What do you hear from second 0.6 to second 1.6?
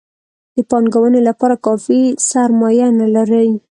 پانګونې لپاره